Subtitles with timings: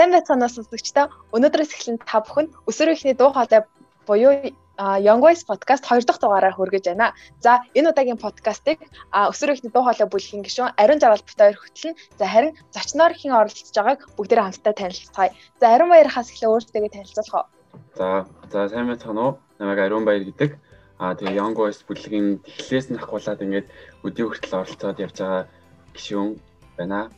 [0.00, 1.12] Сайн байцгаана сонсогчдоо.
[1.36, 3.68] Өнөөдрөөс эхлэн та бүхэн өсвөр ихний дуу хоолой
[4.08, 4.32] буюу
[4.80, 7.12] Young Voice podcast 2 дахь дугаараар хүргэж байна.
[7.44, 8.80] За энэ удаагийн подкастыг
[9.12, 12.00] өсвөр ихний дуу хоолой бүлгийн гишүүн Ариун Жаргал бит хоёр хөтлөн.
[12.16, 15.36] За харин зочноор хэн оролцож байгааг бүгдээрээ хамтдаа танилцгаая.
[15.60, 17.46] За Ариун Баярхаас эхлээ өөртөө танилцуулах уу.
[17.92, 19.32] За за сайн байцгаана уу?
[19.60, 20.56] Намайг Ариун Баяр гэдэг.
[20.96, 23.68] Аа тэгээ Young Voice бүлгийн эхлээс нь ахуулаад ингээд
[24.00, 25.44] өдөө хүртэл оролцоод явж байгаа
[25.92, 26.40] гишүүн
[26.80, 27.12] байна.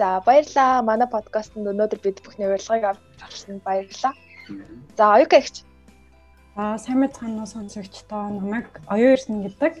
[0.00, 0.80] За баярлаа.
[0.80, 4.16] Манай подкастт өнөөдөр бид бүхний урилгыг авсан баярлалаа.
[4.96, 5.60] За оюука ихч.
[6.56, 9.74] За сайн мэцхан сонсогчдоо намайг оюун эрдэнэ гэдэг.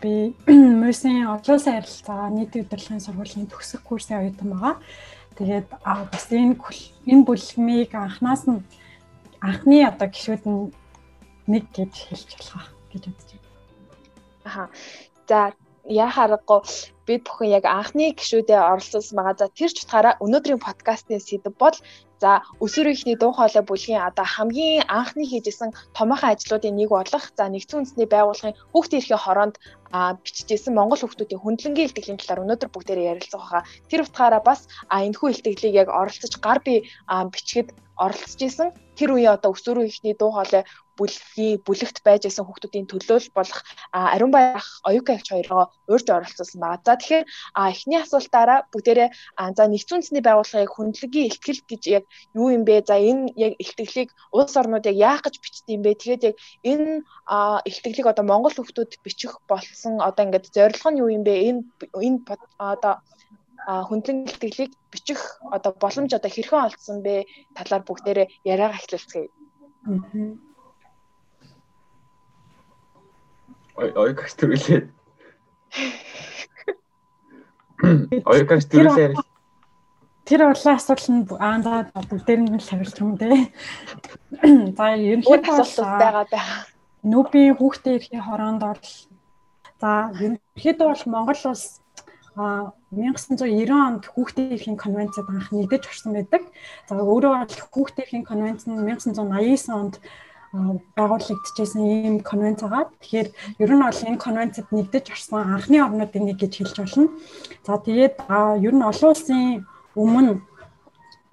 [0.00, 0.32] Би
[0.80, 4.80] мөсийн орлуулсан ярилцаа нийтийн удирдлагын сургуулийн төгсөх курсын оюутан байгаа.
[5.36, 6.56] Тэгээд бас энэ
[7.04, 8.64] энэ бүлгмийг анханаас нь
[9.44, 10.72] анхны одоо гişүүд нь
[11.52, 13.44] нэг гэж хэлж болох гэж байна.
[14.48, 14.64] Аха.
[15.28, 15.52] За
[15.84, 16.64] яа харахгүй
[17.10, 19.36] бид бүхэн яг анхны гişүүдээ оролцуулсан байгаа.
[19.42, 21.76] За тэр ч утгаараа өнөөдрийн подкастын сэдэв бол
[22.22, 27.44] за өсвөр ихний дуу хоолой бүлгийн одоо хамгийн анхны хийжсэн томоохон ажлуудын нэг болох за
[27.48, 29.56] нэгдсэн үндэсний байгууллагын хүүхдийн эрхийн хороонд
[30.24, 33.62] бичижсэн Монгол хүүхдүүдийн хөндлөнгийн илтгэлийн талаар өнөөдөр бүгдээрээ ярилцах байгаа.
[33.88, 34.60] Тэр утгаараа бас
[34.92, 36.74] энэхүү илтгэлийг яг оролцож гар би
[37.32, 37.68] бичгэд
[38.04, 40.62] оролцож исэн тэр үеийн одоо өсвөр ихний дуу хоолой
[41.00, 43.60] бүлгийн бүлэгт байж исэн хүүхдүүдийн төлөөл болох
[43.96, 46.84] ариун байх оюука ягч хоёроо урьж оролцуулсан байгаа.
[46.84, 47.24] За тэгэхээр
[47.72, 49.08] эхний асуултаараа бүгдээрээ
[49.56, 52.04] за нэгдсэн үндэсний байгууллагыг хөндлөгийн ихтгэл гэж яг
[52.36, 52.84] юу юм бэ?
[52.84, 55.96] За энэ яг ихтгэлийг улс орнууд яг яах гэж бичдэг юм бэ?
[55.96, 56.36] Тэгээд яг
[56.68, 57.00] энэ
[57.70, 61.34] ихтгэлийг одоо Монгол хүүхдүүд бичих болсон одоо ингээд зорилго нь юу юм бэ?
[61.48, 61.60] Энэ
[61.96, 62.20] энэ
[62.60, 63.00] одоо
[63.88, 67.24] хөндлөн ихтгэлийг бичих одоо боломж одоо хэрхэн олдсон бэ?
[67.56, 69.28] талаар бүгдээрээ яриагаа эхлүүлцгээе.
[69.88, 70.49] Аа
[73.80, 74.84] Оёкаш төрүүлээд.
[78.28, 79.16] Оёкаш төрүүлээд.
[80.28, 83.48] Тэр урлаа асуудал нь аа за бүгдээр нь савилт юм дээ.
[84.76, 86.68] За ерөнхийдөө асуулт байгаа байгаа.
[87.02, 88.84] Нүбийн хүүхдээ ирэхийн хороонд бол
[89.80, 91.80] за ерөнхийдөө бол Монгол улс
[92.36, 96.42] а 1990 онд хүүхдийн эрхийн конвенцид анх нэгдэж орсон байдаг.
[96.86, 99.94] За өөрөө бол хүүхдийн эрхийн конвенц нь 1989 онд
[100.52, 102.90] байгуулагдчихсэн ийм конвенц байгаа.
[102.98, 103.28] Тэгэхээр
[103.62, 107.14] ер нь бол энэ конвенцэд нэгдэж орсон анхны орнуудын нэг гэж хэлж болно.
[107.62, 108.16] За тэгээд
[108.58, 109.62] ер нь олон улсын
[109.94, 110.42] өмнө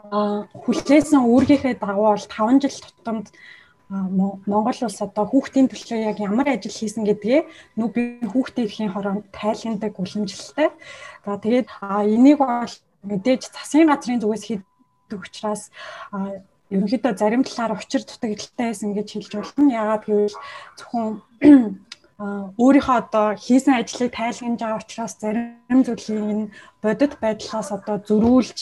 [0.07, 3.27] хүлээсэн үүргийнхээ дагуу бол 5 жил тутамд
[3.89, 7.41] Монгол улс одоо хүүхдийн төлөө яг ямар ажил хийсэн гэдгээ
[7.79, 10.75] нүбийн хүүхдийн эрхийн хороонд тайлхнадаг уламжлалтай.
[11.23, 11.67] За тэгээд
[12.03, 12.73] энийг бол
[13.07, 15.72] мэдээж засгийн газрын зүгээс хийдэг учраас
[16.73, 19.72] ерөнхийдөө зарим талаар учир дутагдaltaй байсан гэж хэлж болно.
[19.72, 20.38] Яагаад гэвэл
[20.78, 21.11] зөвхөн
[22.17, 26.45] өөрийнхөө одоо хийсэн ажлыг тайлгнаж байгаа учраас зарим зүйлийг энэ
[26.81, 28.57] бодит байдлаас одоо зөрүүлж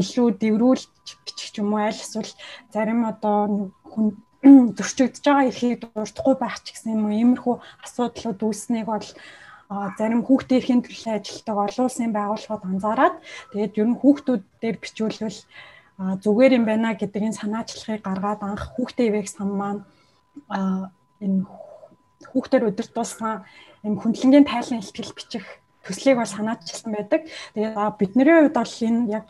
[0.00, 0.88] илүү дэврүүлж
[1.28, 2.32] бичих юм уу аль эсвэл
[2.72, 4.06] зарим одоо хүн
[4.76, 7.54] зөрчигдөж байгаа эрхийг дурдахгүй байх ч гэсэн юм уу иймэрхүү
[7.84, 9.08] асуудлууд үүснэг бол
[9.98, 13.16] зарим хүүхдийн эрхийн төлөө ажилтдаг олон улсын байгууллагууд анзаараад
[13.52, 15.40] тэгээд ер нь хүүхдүүд дээр бичүүлвэл
[15.98, 19.82] зүгээр юм байна гэдэг энэ санаачлалыг гаргаад анх хүүхдээ ивэх сан маань
[21.22, 21.46] энэ
[22.34, 23.46] хүүхдээр удирдуулсан
[23.86, 25.46] энэ хүндлэнгийн тайлан ихтгэл бичих
[25.86, 27.30] төслийг бол санаачилсан байдаг.
[27.54, 29.26] Тэгээд бидний хувьд бол энэ яг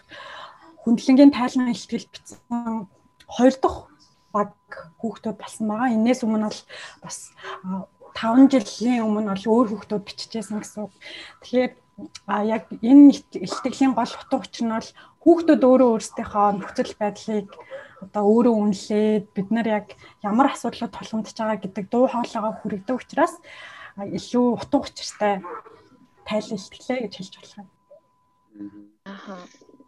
[0.88, 2.88] хүндлэнгийн тайлан ихтгэл бичсэн
[3.28, 3.80] хоёр дахь
[4.32, 4.56] баг
[5.04, 5.92] хүүхдүүд болсон байгаа.
[5.92, 6.62] Инээс өмнө бол
[7.04, 7.18] бас
[8.16, 10.88] 5 жилийн өмнө бол өөр хүүхдүүд биччихсэн гэсэн.
[11.42, 11.72] Тэгэхээр
[12.26, 14.90] а яг энэ ихтгэлийн гол утга учир нь бол
[15.22, 17.48] хүүхдүүд өөрөө өөрсдийнхөө нөхцөл байдлыг
[18.04, 19.86] одоо өөрөө үнэлээд бид нар яг
[20.26, 23.34] ямар асуудлууд тулгамдж байгаа гэдэг дуу хоолойгоо хүргэдэг учраас
[24.02, 25.34] илүү утга учиртай
[26.26, 27.68] тайлал ихтгэлээ гэж хэлж болох юм.
[29.06, 29.38] Аа.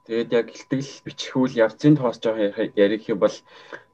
[0.06, 2.38] Тэгээд яг ихтгэл бичхүүл явцын тоос жоох
[2.78, 3.36] ярих юм бол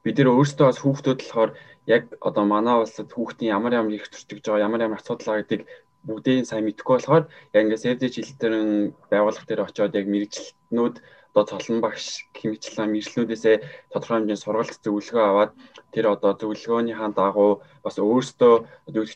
[0.05, 1.51] бид нэр өөрсдөө бас хүүхдүүд болохоор
[1.89, 5.63] яг одоо манай улсад хүүхдийн ямар ямар их төртөж байгаа ямар ямар асуудал байгаа гэдгийг
[6.07, 10.95] бүгдийг сайн мэдэхгүй болохоор яг ингээд Save the Children байгууллага дээр очиод яг мэрэгчлэнүүд
[11.33, 13.55] одоо цолон багш хэмжлэн мэржлүүдээсээ
[13.89, 15.51] тодорхой хэмжээний сургалт зөвлөгөө аваад
[15.89, 17.51] тэр одоо зөвлөгөөнийхаа дагуу
[17.81, 18.53] бас өөрсдөө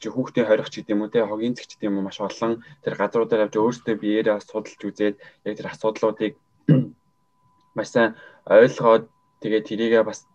[0.02, 3.46] чи хүүхдийн хорих ч гэдэм үү те хогийн зэгч гэдэм үү маш олон тэр газруудаар
[3.46, 6.34] явж өөрсдөө биеэрээ судалж үзээд яг тэр асуудлуудыг
[7.78, 8.18] маш сайн
[8.50, 9.04] ойлгоод
[9.42, 10.26] тэгээд тэрийгээ бас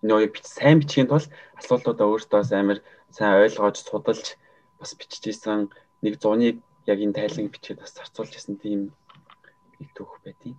[0.00, 1.28] нөө бич сайн бичгийн тулд
[1.60, 2.80] асуултуудаа өөртөө амар
[3.12, 4.26] сайн ойлгож судалж
[4.80, 5.68] бас биччихсэн
[6.02, 6.56] нэг зуныг
[6.86, 8.80] яг энэ тайлан бичээд бас зарцуулж ирсэн тийм
[9.78, 10.56] нэг түүх байдیں۔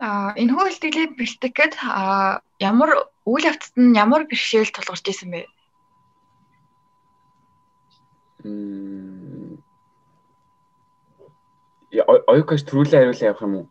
[0.00, 1.74] А энэ хүү илтгэлийг бэлтгэх гээд
[2.60, 2.90] ямар
[3.24, 5.42] үйл явцад нь ямар бэрхшээл тулгарч исэн бэ?
[8.44, 9.62] Мм
[12.32, 13.66] оюукаш төрүүлээ хариулаа явах юм уу?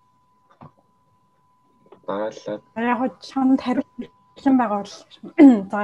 [2.07, 2.61] дараалал.
[2.75, 3.91] Яг хоо чамд хариулт
[4.35, 4.95] бэлэн байгаа бол
[5.71, 5.81] за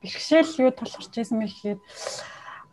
[0.00, 1.78] бэрхшээл юу тул орж исэн бэ гэхээр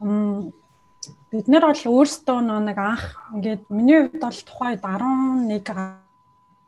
[0.02, 3.06] бид нар бол өөрсдөө нэг анх
[3.36, 6.06] ингээд миний хувьд бол тухайд 11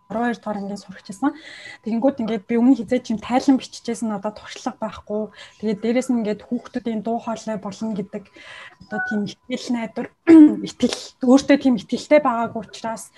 [0.08, 1.36] 12 дугаар ангийн сурагчсан.
[1.84, 5.36] Тэгэнгүүт ингээд би өмнө хизээ чим тайлан биччихсэн одоо туршлага байхгүй.
[5.60, 8.24] Тэгээд дээрэс нь ингээд хүүхдүүдийн дуу хоолой болно гэдэг
[8.88, 10.08] одоо тийм итгэл найдвар
[10.68, 10.98] итгэл
[11.28, 13.12] өөртөө тийм итгэлтэй байгаагүй учраас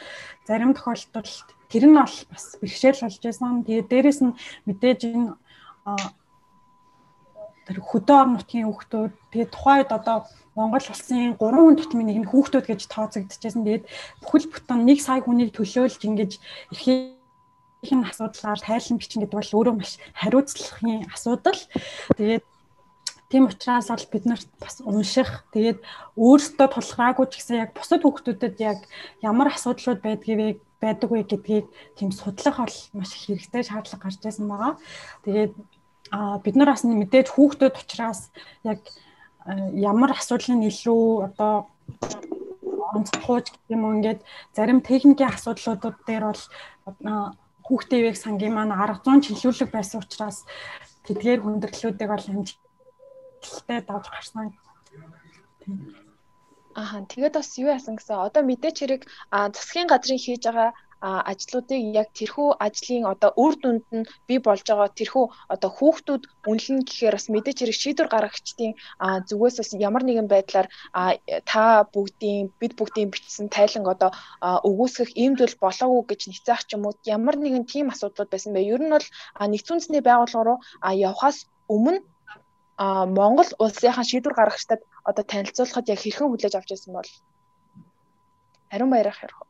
[0.49, 3.61] зарим тохиолдолд тэр нь бол бас бэрхшээл болж байсан.
[3.69, 4.33] Тэгээд дээрэс нь
[4.65, 5.37] мэдээж энэ
[7.69, 10.25] тэр хөдөө нутгийн хүүхдүүд тэгээд тухайд одоо
[10.57, 13.61] Монгол улсын 3 хүн тутмын нэг нь хүүхдүүд гэж тооцогдчихсэн.
[13.61, 13.85] Тэгээд
[14.25, 16.31] бүхэл бүтэн 1 сая хүнийг төлөөлж ингэж
[16.73, 21.61] эрхийн асуудлаар тайлан бичин гэдэг бол өөрөө маш хариуцлагын асуудал.
[22.17, 22.43] Тэгээд
[23.29, 25.79] тийм учраас бол бид нарт бас унших тэгээд
[26.17, 28.81] өөрсдөө тулгараагүй ч гэсэн яг бусад хүүхдүүдэд яг
[29.21, 34.73] ямар асуудлууд байдгийг байдаг вэ гэдгийг тийм судлах бол маш хэрэгтэй шаардлага гарч байсан байгаа.
[35.23, 35.53] Тэгээд
[36.11, 38.31] а бид нар бас мэдээж хүүхдүүд учраас
[38.63, 38.79] яг
[39.73, 41.69] ямар асуудлын илүү одоо
[42.97, 44.21] онцлогууч гэх юм уу ингээд
[44.57, 46.43] зарим техникийн асуудлуудууд дээр бол
[47.65, 50.45] хүүхдийн сангийн маань арга зүйн чиглүүлэг байсан учраас
[51.05, 54.57] тэдгээр хүндрэлүүдийг бол амжилттай давж гарсан.
[56.73, 60.69] Аа тэгээд бас юу яасан гэсэн одоо мэдээч хэрэг засгийн газрын хийж байгаа
[61.01, 66.83] ажлуудыг яг тэрхүү ажлын одоо үр дүнд нь бий болж байгаа тэрхүү одоо хүүхдүүд үнэлнэ
[66.87, 68.71] гэхээр бас мэдээж хэрэг шийдвэр гаргагчдын
[69.29, 70.67] зүгээс бас ямар нэгэн байдлаар
[71.51, 71.63] та
[71.93, 74.11] бүгдийн бид бүгдийн бичсэн тайланг одоо
[74.69, 78.67] өгөөсгөх иймдвэл болоогүй гэж ницээх ч юм уу ямар нэгэн тийм асуудлууд байсан бай.
[78.67, 79.07] Ер нь бол
[79.39, 82.03] нэгдсэн үндэсний байгууллага руу явхаас өмнө
[82.79, 87.09] а Монгол улсынхаа шийдвэр гаргагчдад одоо танилцуулахад яг хэрхэн хүлээж авч байсан бол
[88.71, 89.48] Харин баярах хэрэг.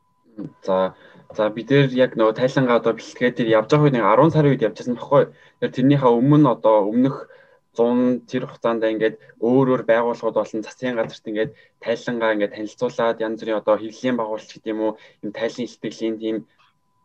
[0.67, 0.93] За
[1.35, 4.49] За бид нэр яг нөгөө тайлангаа одоо бэлтгээд тэр явж байгаа үед нэг 10 сарын
[4.49, 5.23] үед явжсэн баггүй.
[5.61, 7.29] Тэр тэрнийхээ өмнө одоо өмнөх
[7.77, 11.53] 100 тэр хугацаанд ингээд өөр өөр байгууллагууд болон засгийн газарт ингээд
[11.85, 16.37] тайлангаа ингээд танилцуулаад янз бүрийн одоо хэвлэлийн байгууллагч гэдэг юм уу юм тайлан илтгэлийн тийм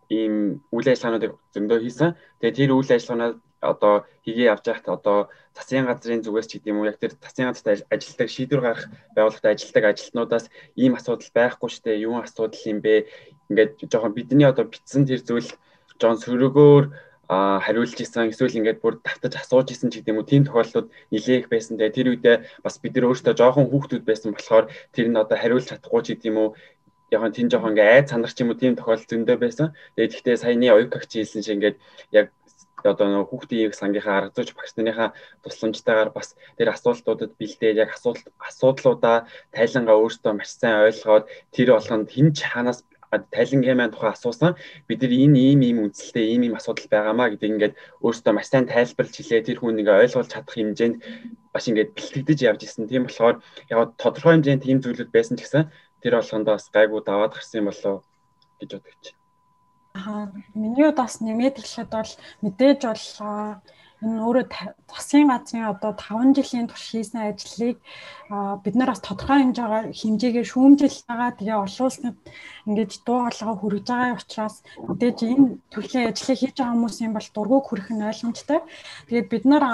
[0.08, 0.34] ийм
[0.72, 2.10] үйл ажиллагаануудыг зөндөө хийсэн.
[2.40, 3.30] Тэгээ тэр үйл ажиллагаанаа
[3.72, 3.94] одоо
[4.24, 5.18] хийгээ явж байхад одоо
[5.56, 9.52] засгийн газрын зүгээс ч гэдэг юм уу яг тэр засгийн газарт ажилладаг шийдвэр гаргах байгууллагад
[9.54, 10.46] ажилладаг ажилтнуудаас
[10.82, 12.94] ийм асуудал байхгүй штэ юу асуудал юм бэ
[13.50, 15.50] ингээд жоохон бидний одоо битсэн тэр зүйл
[16.00, 16.84] жоон сөрөгөөр
[17.28, 20.92] а хариулж исэн эсвэл ингээд бүр давтаж асууж исэн ч гэдэг юм уу тийм тохиолдлууд
[21.08, 21.80] нилээх байсан.
[21.80, 25.66] Тэгээ тэр үедээ бас бид нар өөрсдөө жоохон хүүхдүүд байсан болохоор тэр нь одоо хариулж
[25.72, 26.48] чадахгүй ч гэдэг юм уу
[27.14, 29.66] яг нь тэн жоохон ингээ айд сандарч юм уу тийм тохиолдол зөндөө байсан.
[29.96, 31.76] Тэгээд гэхдээ саяны оюукагч хэлсэн шиг ингээд
[32.12, 32.26] яг
[32.92, 35.08] одоо нөгөө хүүхдийн сангийнхаа арга зүйч багш нарынхаа
[35.44, 36.28] тусламжтайгаар бас
[36.58, 39.16] тэр асуултуудад бэлдээд яг асуудал асуудлуудаа
[39.56, 42.80] тайлангаа өөртөө маш сайн ойлгоод тэр болгонд хинч хаанаас
[43.36, 44.52] тайлангийн маань тухай асуусан
[44.88, 48.66] бид нар энэ ийм ийм үндсэлтэй ийм ийм асуудал байгаамаа гэдэг ингээд өөртөө маш сайн
[48.66, 50.96] тайлбарлаж хэлээ тэр хүн ингээ ойлгуулж чадах хэмжээнд
[51.54, 52.90] бас ингээд бэлтгэдэж явж исэн.
[52.90, 53.36] Тийм болохоор
[53.70, 55.70] яг тодорхой хэмжээнд тийм зүйлүүд байсан ч гэсэн
[56.02, 57.96] тэр болгонд бас гайгүй даваад гарсан юм болоо
[58.58, 59.23] гэж бодож байна.
[59.94, 62.12] Аа миний бас нэмээд хэлэхэд бол
[62.42, 63.04] мэдээж бол
[64.02, 64.46] энэ өөрөө
[64.90, 67.78] засгийн газрын одоо 5 жилийн турш хийсэн ажлыг
[68.64, 71.30] бид нар бас тодорхой хэмжээгээр хэмжээгээр шүүмжилж байгаа.
[71.38, 72.16] Тэгээ олон улсад
[72.66, 74.56] ингэж дуу хоолойгоо хүргэж байгаа учраас
[74.88, 78.60] мэдээж энэ төрлийн ажлыг хийж байгаа хүмүүсийн бол дургуг хүрэх нь ойлгомжтой.
[79.06, 79.64] Тэгээд бид нар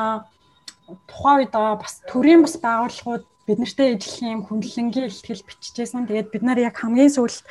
[1.11, 6.07] тухайн үед бас төрийн бас байгууллагууд бид нартэй ижлэх юм хүндлэнгийн ихтгэл биччихсэн.
[6.07, 7.43] Тэгээд бид нар яг хамгийн сүүлд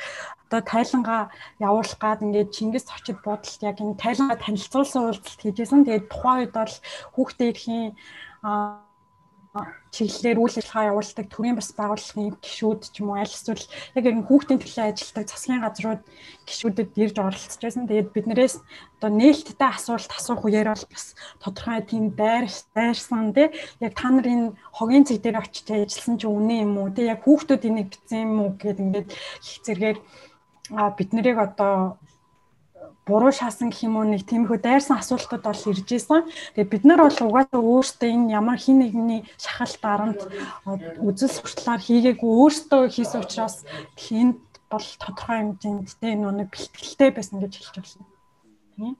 [0.48, 1.22] одоо тайлангаа
[1.60, 5.84] явуулах гад ингээд Чингис очид бодолт яг энэ тайлангаа танилцуулсан уулзалт хийжсэн.
[5.84, 6.74] Тэгээд тухайн үед бол
[7.12, 7.92] хүүхдээ ирэхийн
[9.90, 13.66] чиглэлээр үйл ажиллагаа явуулдаг төрийн бас байгууллагын гишүүд ч юм уу аль эсвэл
[13.98, 16.02] яг энэ хүүхдийн төлөө ажилладаг засгийн газрууд
[16.46, 17.90] гишүүдэд ирж оролцож байсан.
[17.90, 18.62] Тэгээд биднээс
[19.02, 21.04] одоо нээлттэй асуулт асуух үеэр бол бас
[21.42, 23.50] тодорхой тийм дайр дайрсан тий
[23.82, 27.26] яг та нар энэ хогийн цэг дээр очиж ажилласан чи үнэн юм уу тий яг
[27.26, 29.98] хүүхдүүд энийг битсэн юм уу гэд ингээд их зэрэгээр
[30.94, 31.98] бид нарыг одоо
[33.10, 36.30] буруу шаасан гэх юм уу нэг тиймэрхүү дайрсан асуултууд бол ирж исэн.
[36.54, 40.20] Тэгээ бид нар бол угаасаа өөртөө энэ ямар хин нэгний шахалт дарамт
[41.02, 43.66] үзэл сурталаар хийгээгүй өөртөө хийсэн учраас
[44.14, 44.38] энд
[44.70, 48.06] бол тодорхой хэмжээнд тэ энэ нэг бэлтгэлтэй байсан гэж хэлж байна.
[48.78, 48.94] Тийм.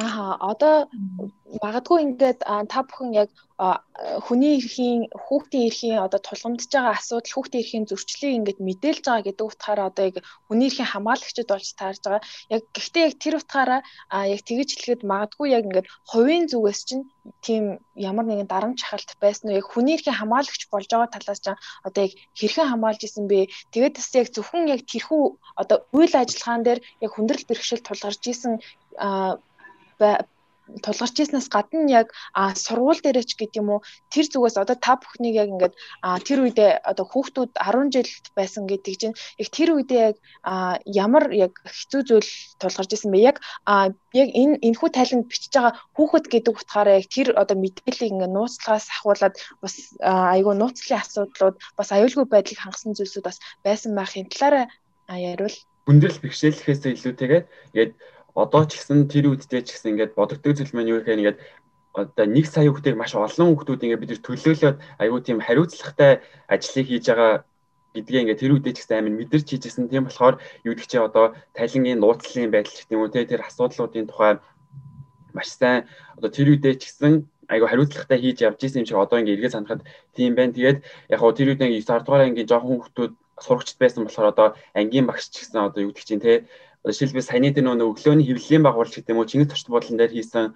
[0.00, 0.88] Аа одоо
[1.60, 2.40] магадгүй ингээд
[2.72, 3.28] та бүхэн яг
[4.24, 9.46] хүний эрхийн хүүхдийн эрхийн одоо тулгамдж байгаа асуудал хүүхдийн эрхийн зөрчлийг ингээд мэдээлж байгаа гэдэг
[9.52, 10.16] утгаараа одоо яг
[10.48, 12.24] хүний эрхийн хамгаалагчид болж таарж байгаа.
[12.56, 13.80] Яг гэхдээ яг тэр утгаараа
[14.34, 17.04] яг тэгэж хэлэхэд магадгүй яг ингээд хувийн зүгээс чинь
[17.44, 19.60] тийм ямар нэгэн дарамт шахалт байсан уу?
[19.60, 21.52] Яг хүний эрхийн хамгаалагч болж байгаа талаас ч
[21.86, 23.52] одоо яг хэрхэн хамгаалж исэн бэ?
[23.76, 25.22] Тэгээд бас яг зөвхөн яг тэрхүү
[25.60, 28.56] одоо үйл ажиллагаан дээр яг хүндрэл бэрхшээл тулгарч исэн
[30.80, 32.08] тулгарч ирснээс гадна яг
[32.56, 33.80] сургууль дээрээ ч гэдэг юм уу
[34.14, 35.74] тэр зүгээс одоо та бүхнийг яг ингээд
[36.24, 40.16] тэр үедээ одоо хүүхдүүд 10 жилд байсан гэдэг чинь яг тэр үедээ яг
[40.86, 42.30] ямар яг хэцүү зүйл
[42.62, 43.20] тулгарч ирсэн бэ?
[43.20, 43.36] Яг
[44.16, 48.86] яг энэ энэхүү тайланд бичиж байгаа хүүхэд гэдэг утгаараа яг тэр одоо мэдээллийг ингээд нууцлагаас
[48.88, 54.66] ахуулаад бас айгүй нууцлын асуудлууд бас аюулгүй байдлыг хангасан зүйлсүүд бас байсан байхын талаараа
[55.10, 57.44] яриул хүндрэл бэрхшээлэхээс илүүтэйгээр
[57.74, 57.92] ингээд
[58.34, 61.38] одоо ч гэсэн тэр үедээ ч гэсэн ингээд бодогддог зүйл маань юу гэхээр ингээд
[61.92, 67.04] одоо нэг сая хүүхдийг маш олон хүүхдүүд ингээд бид төлөөлөөд аюу тийм хариуцлагатай ажлыг хийж
[67.12, 67.44] байгаа
[67.92, 69.92] гэдгээ ингээд тэр үедээ ч гэсэн амин мэдэрч хийжсэн.
[69.92, 74.08] Тийм болохоор юу гэдэг чи одоо тайлангийн нууцлалын байдал ч гэдэм үү те тэр асуудлуудын
[74.08, 74.40] тухай
[75.36, 75.84] маш сайн
[76.16, 79.52] одоо тэр үедээ ч гэсэн айгу хариуцлагатай хийж явж исэн юм шиг одоо ингээ эргээ
[79.52, 79.84] санахад
[80.16, 80.56] тийм байна.
[80.56, 80.78] Тэгээд
[81.12, 83.12] яг хоо тэр үедээ 9 10 дугаар ангийн жоохон хүүхдүүд
[83.44, 86.48] сурагчд байсан болохоор одоо ангийн багш ч гэсэн одоо юу гэдэг чинь те
[86.82, 90.46] жишээлбэл саяны дээр нөгөө өглөөний хөвлөлийн байгуулалт гэдэг юм уу Чингис зочд буудлын дээр хийсэн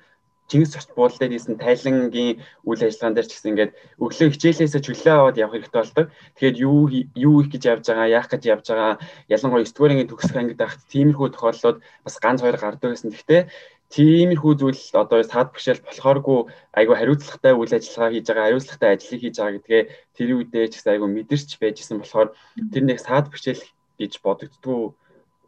[0.50, 5.14] Чингис зочд буудлын дээр хийсэн тайлангийн үйл ажиллагаан дээр ч гэсэн ингээд өглөө хичээлээсээ чөлөө
[5.14, 6.06] аваад явах хэрэгтэй болдог.
[6.34, 6.78] Тэгэхээр юу
[7.14, 8.94] юу их гэж явж байгаа, яах гэж явж байгаа,
[9.30, 13.10] ялангуяа 9 дугаар ангийн төгсөх ангид байхад тиймэрхүү тохиолдлууд бас ганц хоёр гардаг гэсэн.
[13.14, 13.42] Гэхдээ
[13.90, 16.38] тиймэрхүү зүйл одоо саад бишэл болохооргүй
[16.78, 19.82] айгүй хариуцлагатай үйл ажиллагаа хийж байгаа, хариуцлагатай ажлыг хийж байгаа гэдгээ
[20.14, 22.28] тэр үедээ ч гэсэн айгүй мэдэрч байжсэн болохоор
[22.74, 23.62] тэр нэг саад бишэл
[23.98, 24.94] гэж бодогддгоо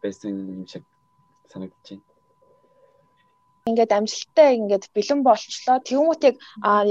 [0.02, 0.84] байсан юм шиг
[1.50, 2.06] санагдаж байна.
[3.68, 5.76] Ингээд амжилттай ингээд бэлэн болчлоо.
[5.84, 6.36] Тэгмүүд яг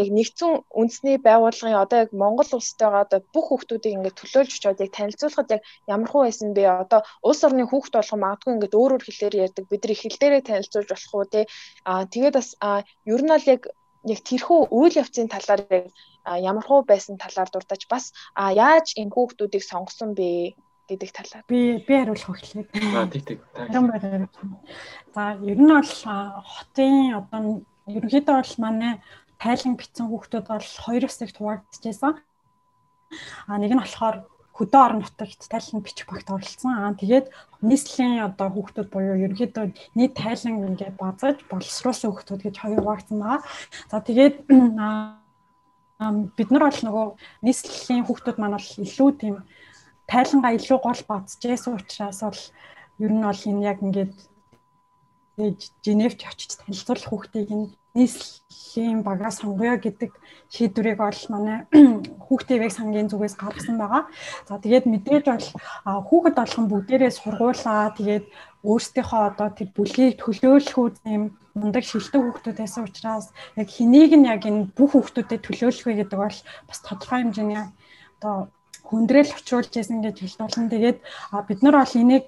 [0.01, 4.91] яг нэгдсэн үндэсний байгууллагын одоо яг Монгол улстайгаа одоо бүх хүүхдүүдийг ингээд төлөөлж очиод яг
[4.93, 6.63] танилцуулахад яг ямар хуу байсан бэ?
[6.85, 9.65] Одоо улс орны хүүхд болгон магадгүй ингээд өөр өөр хэлээр ярьдаг.
[9.65, 11.41] Бид нар их хэл дээрээ танилцуулж болох уу те?
[11.89, 12.49] А тэгээд бас
[13.13, 13.61] ер нь бол яг
[14.13, 15.85] яг тэрхүү үйл явцын талаар яг
[16.49, 18.05] ямар хуу байсан талаар дурдаж бас
[18.37, 20.53] яаж энэ хүүхдүүдийг сонгосон бэ?
[20.87, 21.43] Гэдэг талаар.
[21.47, 22.67] Би би хариулах эхлээд.
[22.95, 23.37] Аа тий тий.
[25.13, 25.93] За ер нь бол
[26.47, 28.93] хотын одоо ерөнхийдөө бол манай
[29.37, 32.13] тайлан битсэн хүүхдүүд бол хоёр хэсэгт хуваагдчихсан.
[33.47, 34.25] А нэг нь болохоор
[34.57, 36.73] хөдөө орон нутагт тайлан бичих багт оролцсон.
[36.73, 37.29] Аа тэгээд
[37.61, 43.41] нийслэлийн одоо хүүхдүүд буюу ерөнхийдөө нийт тайлан ингээд базаж боловсруулсан хүүхдүүд гэж хоёр хуваагдсан байгаа.
[43.91, 44.35] За тэгээд
[46.37, 47.05] бид нар бол нөгөө
[47.45, 49.35] нийслэлийн хүүхдүүд маань бол илүү тийм
[50.11, 52.41] тайлангаа илүү гол бодчихсэн учраас бол
[53.03, 54.15] ер нь бол энэ яг ингээд
[55.85, 57.49] Женевч очиж танилцуулах хүүхдийг
[57.97, 60.11] нийслэлийн багаа сонгоё гэдэг
[60.53, 61.57] шийдвэрийг бол манай
[62.25, 64.03] хүүхдийн сангийн зүгээс гаргасан байгаа.
[64.49, 65.47] За тэгээд мэдээж бол
[66.09, 68.25] хүүхэд болгон бүгдээрээ сургуулаа тэгээд
[68.69, 71.23] өөрсдийнхөө одоо тэр бүлгийг төлөөлөх үеийн
[71.53, 73.25] мундаг шилдэг хүүхдүүд байсан учраас
[73.61, 76.37] яг хэнийг нь яг энэ бүх хүүхдүүдэд төлөөлөх вэ гэдэг бол
[76.69, 77.61] бас тодорхой хэмжээний
[78.21, 78.49] одоо
[78.87, 80.71] хүндрэл учруулж байсан гэж болно.
[80.71, 80.97] Тэгээд
[81.47, 82.25] бид нар бол энийг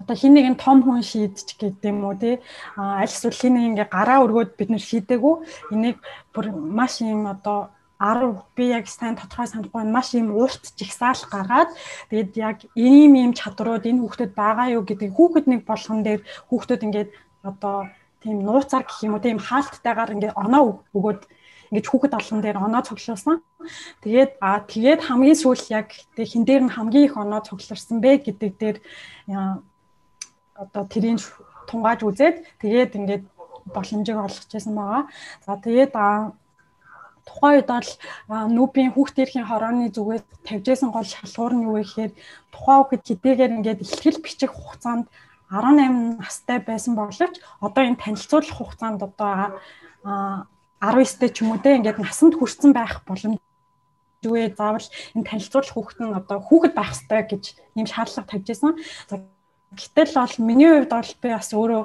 [0.00, 2.40] одоо хин нэгэн том хүн шийдчих гэдэг юм уу тий?
[2.76, 5.34] Аль эсвэл хин нэг ингээ гараа өргөөд бид нар шийдээгүй.
[5.74, 5.98] Энийг
[6.34, 11.70] бүр маш юм одоо 10 би яг сайн тодорхой санахгүй маш юм урт жигсаал гаргаад
[12.10, 16.84] тэгээд яг ийм ийм чадрууд энэ хүүхдэд байгаа юу гэдэг хүүхэд нэг болгон дээр хүүхдүүд
[16.86, 17.10] ингээд
[17.48, 17.88] одоо
[18.22, 21.22] тийм нууцаар гэх юм уу тийм хаалттайгаар ингээд оноо өгөөд
[21.70, 23.40] ингэж хүүхэд олон дээр оноо цуглуулсан.
[24.04, 28.52] Тэгээд а тэгээд хамгийн сүүл яг хин дээр нь хамгийн их оноо цугларсан бэ гэдэг
[28.60, 28.76] дээр
[30.54, 31.18] одоо тэрийн
[31.68, 33.24] тунгааж үзээд тэгээд ингээд
[33.74, 35.02] боломжийг олгожсэн байгаа.
[35.46, 35.92] За тэгээд
[37.24, 37.90] тухайн үед бол
[38.28, 42.12] нүүбийн хүүхдэрхийн хорооны зүгээс тавьжсэн гол шалгуур нь юу вэ гэхээр
[42.52, 45.08] тухайн хүүхэд хэдийгээр ингээд ихтгэл бичих хугацаанд
[45.48, 49.32] 18 настай байсан боловч одоо энэ танилцуулах хугацаанд одоо
[50.84, 53.40] 19-тэй ч юм уу те ингээд насанд хүрсэн байх боломж
[54.24, 57.44] зүгээр заавал энэ танилцуулах хүүхэд нь одоо хүүхэд байх хэрэгтэй гэж
[57.76, 58.72] ийм шаардлага тавьж байсан.
[59.76, 61.82] Гэтэл бол миний хувьд бол би бас өөрөө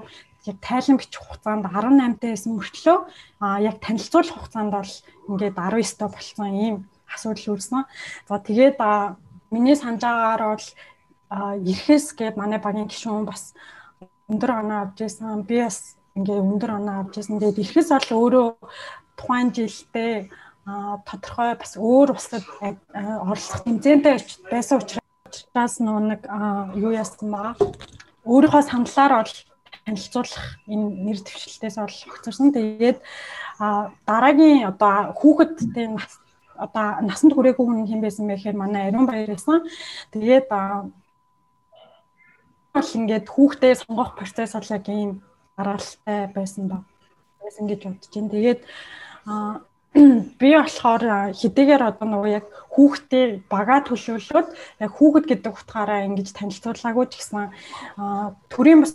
[0.47, 2.97] яг тайлан бичих хугацаанд 18 тайсэн мөртлөө
[3.43, 4.93] а яг танилцуулах хугацаанд бол
[5.27, 6.75] ингээд 19 таа болсон ийм
[7.11, 7.83] асуудал үүссэн.
[8.29, 8.77] За тэгээд
[9.51, 10.67] миний санаж байгаагаар бол
[11.29, 13.53] ирэхээс гээд манай багийн гишүүн бас
[14.31, 15.43] өндөр оноо авч ирсэн.
[15.43, 17.39] Би бас ингээ өндөр оноо авч ирсэн.
[17.39, 18.47] Тэгээд ирэхээс бол өөрөө
[19.15, 20.13] тухайн жилдээ
[21.07, 24.15] тодорхой бас өөр усад оролцох тэмцээнтэй
[24.51, 26.21] байсан учраас нөгөө нэг
[26.77, 27.55] юу яасан баа.
[28.27, 29.33] Өөрийнхөө саналаар бол
[29.85, 32.53] танилцуулах энэ нэр дэвшилтээс бол огцорсон.
[32.53, 32.99] Тэгээд
[34.05, 35.97] дараагийн одоо хүүхэд тийм
[36.59, 39.65] одоо насанд хүрээгүй хүн хэн байсан бэ гэхээр манай Ариун Баяр байсан.
[40.13, 40.47] Тэгээд
[42.73, 45.23] бол ингээд хүүхдээ сонгох процесс бол яг ийм
[45.59, 46.77] гаргалтай байсан ба
[47.43, 48.31] байсан гэж бодож байна.
[48.31, 48.61] Тэгээд
[50.39, 54.47] би болохоор хэдийгээр одоо нөгөө яг хүүхдээ бага төлөвлөлөд
[54.85, 57.49] яг хүүхэд гэдэг утгаараа ингэж танилцуулаагүй ч гэсэн
[58.53, 58.93] төрийн бас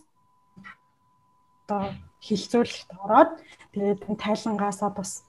[1.67, 1.83] одоо
[2.23, 3.31] хилцүүлэлт ороод
[3.75, 5.27] тэгээд тайлангаасаа бас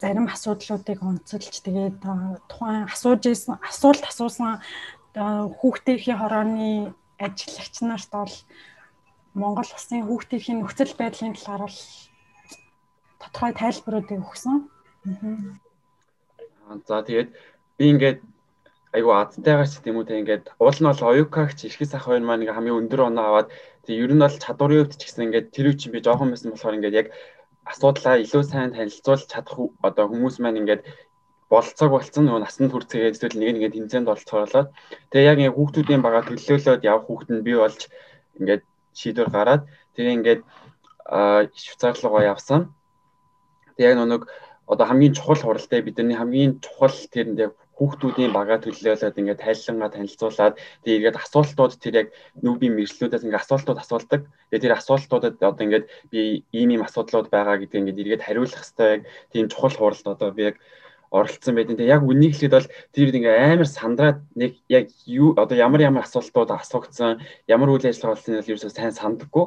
[0.00, 2.00] зарим асуудлуудыг онцолж тэгээд
[2.48, 4.64] тухайн асууж исэн асуулт асуусан
[5.14, 8.34] хүүхдийнхээ хорооны ажиллагч нарт бол
[9.36, 11.80] Монгол улсын хүүхдийн нөхцөл байдлын талаар бол
[13.20, 14.56] тодорхой тайлбаруудыг өгсөн.
[16.88, 17.28] За тэгээд
[17.76, 18.18] би ингээд
[18.96, 22.48] айгу адтайгаар ч тийм үү те ингээд уул нь бол оюукагч эрхэс ах хоёр маань
[22.48, 23.48] ингээ хамгийн өндөр оноо аваад
[23.84, 26.50] тэг ер нь бол чадварын хувьд ч гэсэн ингээд тэр үе чинь би жоохон байсан
[26.56, 27.08] болохоор ингээд яг
[27.68, 30.82] асуудлаа илүү сайн танилцуулж чадах одоо хүмүүс маань ингээд
[31.52, 34.68] болцоог болцсон нөгөө насанд хүрцгээгээд эсвэл нэг нэгэд тэмцээнд оролцоолоод
[35.12, 37.80] тэгээ яг ингээ хүүхдүүдийн бага төлөөлөөд явах хүүхэд нь бий болж
[38.40, 38.62] ингээд
[38.98, 39.62] шийдвэр гараад
[39.94, 40.42] тэгээ ингээд
[41.06, 42.74] Швейцар руу явсан.
[43.76, 44.22] Тэгээ яг нэг
[44.66, 50.54] одоо хамгийн чухал хуралтай бидний хамгийн чухал тэрэнд яг хүүхдүүдийн бага төлөөлөөд ингээд тайлангаа танилцуулаад
[50.82, 52.08] тэгээ ингээд асуултууд тэр яг
[52.42, 54.20] нүүбийн мэржлүүдээс ингээд асуултууд асуулдаг.
[54.50, 58.88] Тэгээ тэр асуултуудад одоо ингээд би ийм ийм асуудлууд байгаа гэдгийг ингээд эргээд хариулах хэрэгтэй
[58.96, 60.56] яг тийм чухал хуралд одоо би яг
[61.10, 65.56] оролцсон байдیں۔ Тэгээ яг үнийг хэлэхэд бол тэр ингээ амар сандраад нэг яг юу одоо
[65.56, 69.44] ямар ямар асуултууд асуугдсан, ямар үйл ажиллагаа болсон нь ерөөсөө сайн сандаггүй.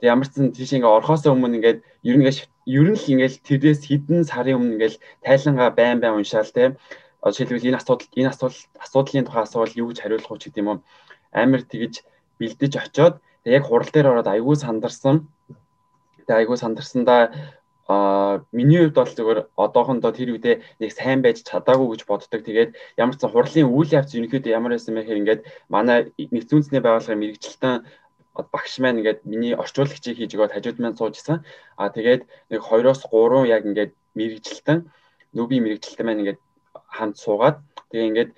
[0.00, 1.78] Тэгээ ямар ч зэн тийш ингээ орхосоо өмнө ингээд
[2.08, 2.26] ер нь
[2.66, 6.78] ер нь л ингээл тэрээс хідэн сарын өмнө ингээл тайлангаа байн байн уншаал те
[7.22, 10.78] жишээлбэл энэ асуудал энэ асуудал асуудлын тухай асуувал юу гэж хариулах вэ гэдэг юм уу
[11.30, 11.94] амар тэгж
[12.38, 13.14] бэлдэж очоод
[13.46, 15.16] яг хурал дээр ороод айгүй сандарсан
[16.26, 17.22] тэгээ айгүй сандарсандаа
[17.92, 22.40] а миний хувьд бол зөвхөн одоохондоо тэр үедээ нэг сайн байж чадаагүй гэж боддог.
[22.44, 22.70] Тэгээд
[23.02, 25.40] ямар ч хурлын үйл явц ерөнхийдөө ямар байсан бэ гэхээр ингээд
[25.74, 27.76] манай нэгдсэн үндэсний байгууллагын мэрэгчлэн
[28.52, 31.38] багш маань ингээд миний орчуулагчийг хийж өгөөд хажууд маань суужсан.
[31.76, 34.80] А тэгээд нэг 2-оос 3 яг ингээд мэрэгчлэн
[35.36, 36.40] нүби мэрэгчлэлтэй маань ингээд
[36.96, 37.56] хамт суугаад
[37.90, 38.30] тэгээ ингээд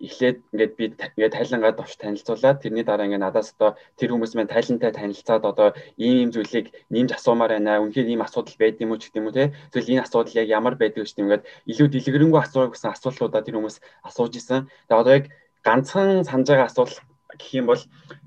[0.00, 4.48] эхлээд ингээд би ингээд тайлангаа товч танилцуулаад тэрний дараа ингээд надаас одоо тэр хүмүүс маань
[4.48, 5.68] тайлантай танилцаад одоо
[6.00, 7.84] ийм ийм зүйлийг нэмж асуумаар байна.
[7.84, 9.52] Үнэхээр ийм асуудал байд юм уу ч гэдэг юм уу те.
[9.72, 13.56] Зөвл энэ асуудал яг ямар байдаг ч юм ингээд илүү дэлгэрэнгүй асуух гэсэн асуултуудаа тэр
[13.60, 13.76] хүмүүс
[14.08, 14.66] асууж исэн.
[14.88, 15.24] Тэгээ одоо яг
[15.66, 16.98] ганцхан санаж байгаа асуудал
[17.36, 17.82] гэх юм бол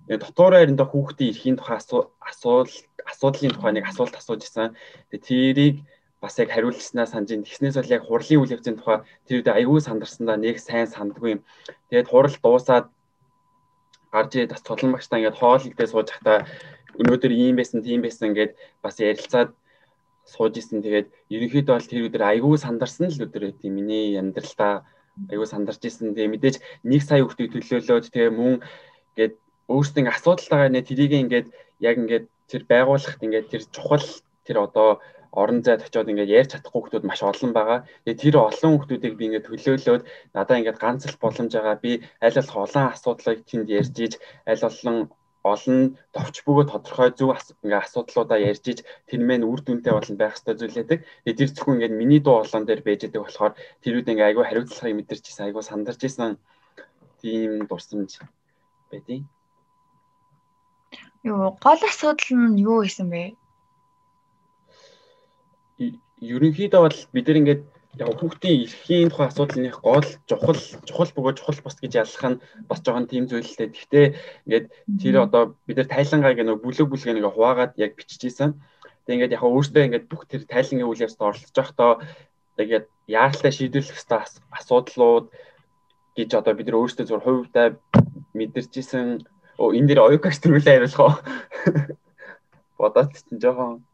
[0.07, 2.69] дотор байранда хүүхдийн эрхийн тухай асуул
[3.11, 4.75] асуудлын тухай нэг асуулт асууж исэн.
[5.11, 5.75] Тэгээ тэрийг
[6.23, 9.83] бас яг хариулснаа санаж ин тэгснээс бол яг хурлын үйл явцын тухай тэр үед аягүй
[9.83, 11.41] сандарсандаа нэг сайн сандгүй юм.
[11.91, 12.87] Тэгээд хурал дуусаад
[14.15, 16.47] гарч ирээд бас цолон багштай ингээд хоол идээ сууж захта
[16.95, 19.51] өнөөдөр ийм байсан тийм байсан ингээд бас ярилцаад
[20.23, 20.79] сууж исэн.
[20.79, 23.75] Тэгээд ерөнхийдөө бол тэр өдөр аягүй сандарсан л өдөр байт юм.
[23.83, 24.87] Миний амьдралдаа
[25.27, 26.15] аягүй сандарч исэн.
[26.15, 26.55] Тэгээ мэдээж
[26.87, 28.63] нэг сая хүүхдийг төлөөлөөд тэгээ мөн
[29.19, 29.35] ингээд
[29.67, 31.47] өөрсдөө асуудал байгаа нэ тэрийг ингээд
[31.83, 34.07] яг ингээд тэр байгууллагт ингээд тэр чухал
[34.47, 35.03] тэр одоо
[35.41, 37.79] орон зайд очиод ингээд ярьж чадахгүй хүмүүс маш олон байгаа.
[38.05, 40.03] Тэгээ тэр олон хүмүүсийг би ингээд төлөөлөөд
[40.37, 41.77] надаа ингээд ганц л боломж байгаа.
[41.83, 41.91] Би
[42.21, 44.13] аль болох олон асуудлыг тэнд ярьж иж
[44.45, 44.97] аль олон
[45.43, 45.77] олон
[46.15, 50.55] товч бөгөө тодорхой зөв ингээ асуудлуудаа ярьж иж тэр мэн үр дүнтэй болно байх хэрэгтэй
[50.55, 50.99] зүйл яадаг.
[51.25, 54.95] Тэгээ тэр зөвхөн ингээ миний дуу олон дээр байж байгаа болохоор тэрүүд ингээ айгүй хариуцлагыг
[54.97, 56.31] мэдэрч ирсэн айгүй сандарч ирсэн
[57.19, 58.23] тийм дурсамж
[58.87, 59.27] байдیں۔
[61.27, 63.35] Юу гол асуудал нь юу байсан бэ?
[65.79, 67.61] Ерөнхийдөө бол бид нар ингээд
[67.93, 70.57] яг хүүхдийн эрхийн тухай асуудлынх гол чухал
[70.87, 73.69] чухал бөгөөд чухал бус гэж яллах нь бас жоохон тийм зүйлтэй.
[73.69, 74.05] Гэхдээ
[74.49, 74.65] ингээд
[74.97, 78.57] тэр одоо бид нар тайлангааг нэг бүлэг бүлгээ нэг хуваагаад яг биччихсэн.
[79.05, 81.91] Тэгээ ингээд яг өөртөө ингээд бүх тэр тайлангийн үйл явцад оролцож байхдаа
[82.57, 85.25] тэгээд яаралтай шийдвэрлэх хэвээр асуудлууд
[86.17, 87.77] гэж одоо бид нар өөртөө зур хувьдаа
[88.33, 89.21] мэдэрчсэн.
[89.61, 91.13] Оо энэ дээр оюукагч төрүүлээ хариулах уу?
[92.81, 93.85] Бодоод чинь жоохон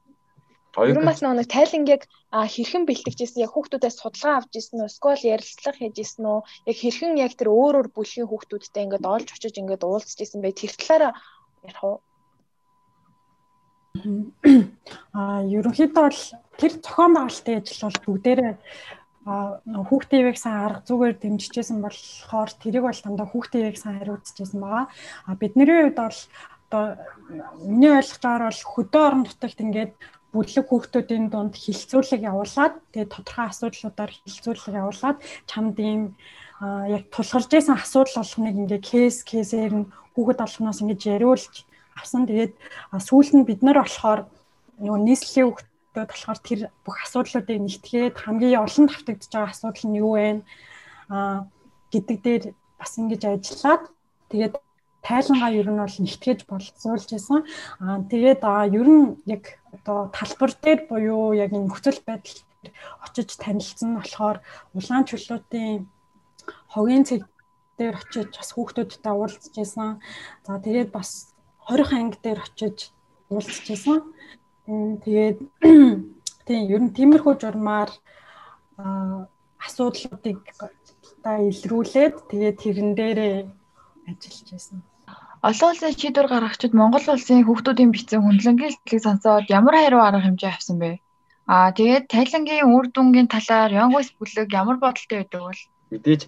[0.77, 5.81] Ер нь бас нэг тайлангийг хэрхэн бэлтгэжсэн яг хүүхдүүдээс судалгаа авч ирсэн үү эсвэл ярилцлага
[5.81, 9.81] хийж ирсэн үү яг хэрхэн яг тэр өөр өөр бүлгийн хүүхдүүдтэй ингээд олж очиж ингээд
[9.81, 11.13] уулзж ирсэн бай тэр талаараа
[11.65, 11.97] ярих уу?
[15.17, 16.21] А ерөнхийдөө бол
[16.61, 18.53] тэр зохион байгуулалтын ажил бол бүгдээрээ
[19.89, 24.85] хүүхдийн сайн арга зүгээр дэмжижсэн болохоор тэрийг бол дандаа хүүхдийн сайн хариуцжсэн байгаа.
[25.25, 26.19] А бидний хувьд бол
[26.69, 26.85] одоо
[27.65, 29.93] миний байгаагаар бол хөдөө орон нутагт ингээд
[30.33, 35.17] бүлэг хүүхдүүдийн дунд хилцүүлэг явуулаад тэгээ тодорхой асуудлуудаар хилцүүлэг явуулаад
[35.49, 36.01] чамд ийм
[36.61, 41.53] яг тулгарч исэн асуудал болгоныг ингээ кейс кейсээр нь хүүхэд болгоноос ингэж яриулж
[41.97, 42.27] авсан.
[42.29, 42.53] Тэгээд
[42.99, 44.27] сүүлд нь бид нар болохоор
[44.77, 50.13] нөгөө нийслэлийн хөгтөд болохоор тэр бүх асуудлуудыг нэгтгээд хамгийн олон давтагдж байгаа асуудал нь юу
[50.15, 50.43] вэ?
[51.09, 51.49] а
[51.89, 52.43] гэдэг дээр
[52.77, 53.83] бас ингэж ажиллаад
[54.29, 54.55] тэгээд
[55.05, 57.39] тайлангаа ер нь бол нэгтгэж болцуулж байсан.
[57.79, 58.41] Аа тэгээд
[58.79, 59.43] ер нь яг
[59.75, 62.39] одоо талбар дээр буюу яг энэ нөхцөл байдал
[63.05, 64.37] очиж танилцсан болохоор
[64.75, 65.87] улаан чулуутын
[66.73, 67.23] хогийн цэг
[67.77, 70.03] дээр очиж бас хүүхдүүдтэй уулзж байсан.
[70.45, 71.31] За тэгээд бас
[71.69, 72.91] 20 анги дээр очиж
[73.31, 73.97] уулзж байсан.
[75.03, 75.37] Тэгээд
[76.47, 77.89] тийм ер нь тиймэрхүү журмаар
[79.65, 80.39] асуудлуудыг
[81.23, 83.35] та илрүүлээд тэгээд тэрэн дээрээ
[84.11, 84.77] ажиллаж байсан.
[85.47, 90.51] Олон улсын шийдвэр гаргагчид Монгол улсын хүүхдүүдийн бичсэн хөндлөнгийн сэтгэлийг сонсоод ямар хариу арга хэмжээ
[90.51, 90.99] авсан бэ?
[91.53, 95.61] Аа тэгээд тайлангийн үр дүнгийн талаар Young Voice бүлэг ямар бодолтой байдаг бол?
[95.89, 96.21] Мэдээж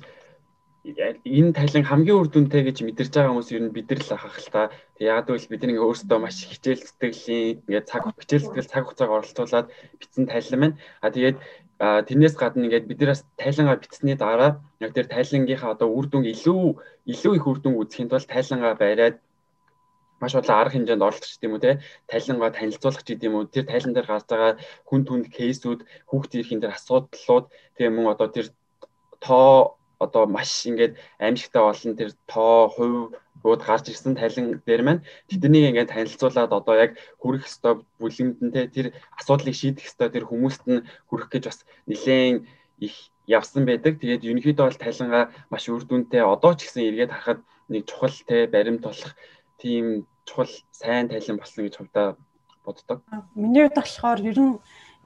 [0.82, 4.38] энэ тайлан хамгийн үр дүнтэй гэж мэдэрч байгаа хүмүүс ер нь бид нар л ахах
[4.41, 4.62] л та.
[4.98, 9.67] Яг л бид нэг өөрсдөө маш хичээл сэтгэлийн ингээд цаг хичээл сэтгэл цаг хугацааг оролцуулаад
[10.02, 10.80] бичсэн тайлан байна.
[11.06, 11.38] А тэгээд
[11.82, 16.78] тэрнээс гадна ингээд бид нараас тайлангаа бичсний дараа яг тэр тайлангийнхаа одоо үр дүн илүү
[17.10, 19.15] илүү их үр дүн үзэхийн тулд тайлангаа бариад
[20.22, 23.65] маш олон арга хэмжээнд оролцож гэдэг юм уу те тайлангаа танилцуулах гэдэг юм уу тэр
[23.65, 24.54] тайлан дээр гарч байгаа
[24.86, 28.48] хүн түнд кейсүүд хүүхдийн эрхийн дээр асуудлууд тэгээ мөн одоо тэр
[29.26, 35.06] тоо одоо маш ингээд аимшигтай болсон тэр тоо хувь рууд гарч ирсэн тайлан дээр маань
[35.30, 38.88] тэднийг ингээд танилцуулаад одоо яг хүрэх ёстой бүлэмдэнтэй тэр
[39.19, 42.45] асуудлыг шийдэх ёстой тэр хүмүүст нь хүрэх гэж бас нэлээд
[42.82, 42.95] их
[43.27, 44.01] явсан байдаг.
[44.01, 48.47] Тэгээд ерөнхийдөө бол тайлангаа маш үр дүнтэй одоо ч гэсэн эргээд харахад нэг чухал те
[48.47, 49.13] баримт болох
[49.62, 52.08] тийм чухал сайн тайлан болсон гэж хувьдаа
[52.65, 52.99] боддог.
[53.36, 54.54] Миний хувьд болохоор ер нь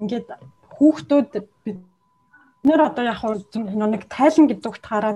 [0.02, 0.28] ингээд
[0.76, 1.32] хүүхдүүд
[1.64, 1.80] бид
[2.64, 5.14] нэр одоо яг нэг тайлан гэдэг утгаараа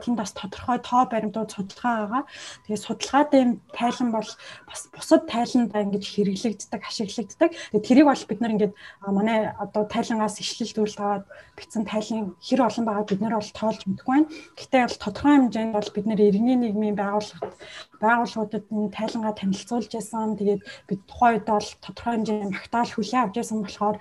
[0.00, 2.24] тэнд бас тодорхой тоо баримтууд судалгаа байгаа.
[2.64, 4.24] Тэгээ судалгаатын тайлан бол
[4.64, 7.52] бас бусад тайландаа ингэж хэрэглэгддэг, ашиглагддаг.
[7.52, 8.72] Тэгээ тэрийг бол бид нар ингэж
[9.04, 11.24] манай одоо тайлангаас ишлэлдүүлж аваад
[11.60, 14.32] бичсэн тайлан хэр олон байгааг бид нар бол тоолж мэдэхгүй байна.
[14.56, 17.52] Гэхдээ бол тодорхой хэмжээнд бол бид нар иргэний нийгмийн байгууллагад
[18.00, 20.40] байгууллагуудад энэ тайлангаа танилцуулж байсан.
[20.40, 23.96] Тэгээд бид тухайн үед бол тодорхой хэмжээний магтаал хүлээн авч байсан болохоор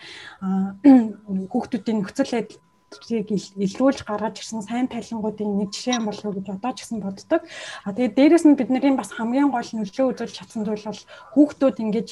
[1.51, 6.47] хүүхдүүдийн нөхцөл байдал тэрийг илрүүлж гаргаж ирсэн сайн тайлангуудын нэг жишээ юм болов уу гэж
[6.51, 7.41] одоо ч гэсэн боддог.
[7.88, 11.01] А тэгээд дээрэс нь бидний бас хамгийн гол нөлөө үзүүлж чадсан зүйл бол
[11.34, 12.08] хүүхдүүд ингэж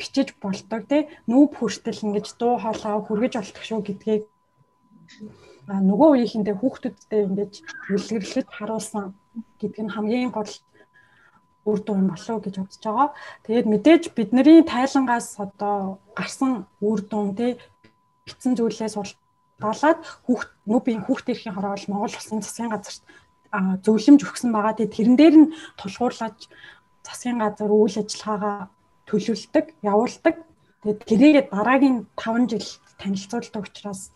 [0.00, 4.22] бичиж болдог тий нүүб хүртэл ингэж дуу хоолой хүргэж болдог шүү гэдгийг
[5.68, 7.52] а нөгөө үеийнхэндээ хүүхдүүдтэй ингэж
[7.92, 9.14] үлгэрлэж харуулсан
[9.60, 10.52] гэдг нь хамгийн гол
[11.68, 13.08] үр дүн болов гэж бодож байгаа.
[13.46, 17.50] Тэгээд мэдээж бидний тайлангаас одоо гарсан үр дүн тий
[18.26, 19.12] бичсэн зүйлээс бол
[19.62, 23.02] болоод хүүхд нүбийн хүүхд эрхийн хороо бол Монгол улсын засгийн газарт
[23.86, 24.74] зөвлөмж өгсөн байгаа.
[24.76, 26.38] Тэгээ тэрэн дээр нь тулгуурлаж
[27.06, 28.70] засгийн газар үйл ажиллагаагаа
[29.06, 30.36] төлөвлөдөг, явуулдаг.
[30.82, 34.10] Тэгээ тэрийг дараагийн 5 жил танилцуулдаг учраас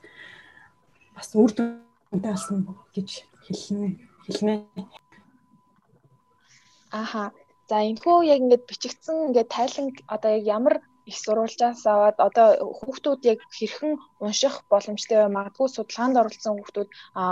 [1.14, 2.64] бас үр дүнтэй болсон
[2.96, 3.08] гэж
[3.46, 4.00] хэлнэ.
[4.26, 4.54] хэлнэ.
[6.90, 7.32] Ааха.
[7.68, 10.74] За энэхүү яг ингээд бичигдсэн ингээд тайлан одоо яг ямар
[11.06, 15.34] их сурвалжаас аваад одоо хүүхдүүд яг хэрхэн унших боломжтой вэ?
[15.36, 17.22] Магадгүй судалгаанд оролцсон хүүхдүүд а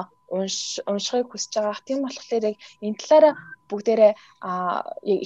[0.93, 1.85] уншихыг хүсэж байгаа.
[1.87, 2.57] Тийм болохоор яг
[2.87, 3.35] энэ талаараа
[3.69, 4.13] бүгдээрээ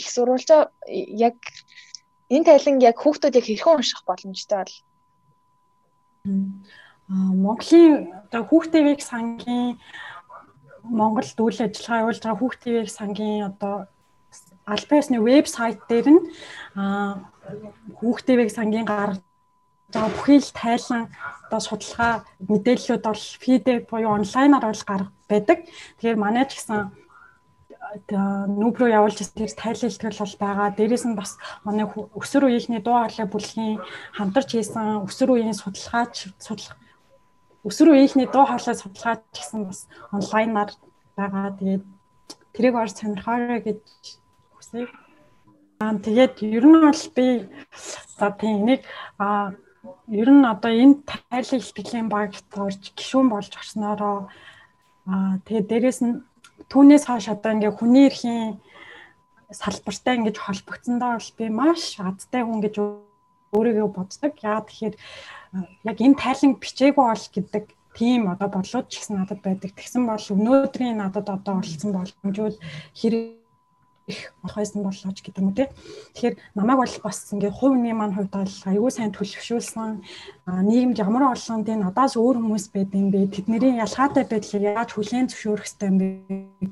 [0.00, 0.60] их сурвалжаа
[1.28, 1.36] яг
[2.34, 4.74] энэ тайлан яг хүүхдүүд яг хэрхэн унших боломжтой бол
[7.08, 7.92] Монголын
[8.28, 9.80] одоо хүүхдийн сангийн
[10.84, 13.76] Монголд үйл ажиллагаа явуулж байгаа хүүхдийн сангийн одоо
[14.68, 16.22] албан ёсны вебсайт дээр нь
[17.98, 19.22] хүүхдийн сангийн гаргаж
[19.92, 21.02] байгаа бүхий л тайлан
[21.48, 22.12] одоо судалгаа
[22.44, 25.58] мэдээллүүд бол фидэ буюу онлайнаар бол гарга байдаг.
[25.96, 26.92] Тэгэхээр манай ч гэсэн
[28.60, 30.76] нүүб рүү явуулж тэр тайлал ихтгэл бол байгаа.
[30.76, 33.80] Дээрээс нь бас манай өсвөр үеийнхний дуу хоолой бүлгийн
[34.12, 36.76] хамтарч хийсэн өсвөр үеийн судалгаач судлах
[37.64, 40.70] өсвөр үеийнхний дуу хоолой судалгаач гэсэн бас онлайнаар
[41.16, 41.56] байгаа.
[41.56, 41.84] Тэгээд
[42.52, 43.80] тэрийг орж сонирхоорой гэж
[44.52, 44.84] хүсье.
[45.78, 47.26] Аа тэгээд ер нь бол би
[48.18, 48.82] за тийм нэг
[49.22, 49.54] аа
[50.10, 54.26] ер нь одоо энэ тайлал ихтгэлийн багт орж гişүүн болж орсноороо
[55.06, 56.18] аа тэгээд дээрэс нь
[56.66, 58.58] түүнээс хойш одоо ингээ хүний эрхийн
[59.54, 62.74] салбартай ингэж холбогдсондоо бол би маш азтай хүн гэж
[63.54, 64.34] өөрийгөө боддог.
[64.34, 64.96] Яагаад тэгэхээр
[65.86, 67.64] яг энэ тайлан бичээгүй бол гэдэг
[67.94, 69.70] тийм одоо бодлууд ч гэсэн надад байдаг.
[69.78, 72.56] Тэгсэн бол өнөөдрийн надад одоо олцсон боломжууд
[72.98, 73.37] хэрэг
[74.08, 75.68] их орхойсон боллоо ч гэдэг юм уу тий.
[76.16, 80.02] Тэгэхээр намайг бол бас ингээд хувийн маань хувьд бол аюул сайн төлөвшүүлсэн
[80.48, 83.28] нийгэмд ямар орлогонд энэ надаас өөр хүмүүс байд юм бэ?
[83.28, 86.08] Тэдний ялгаатай байдлыг яаж хүлээн зөвшөөрөх ёстой юм бэ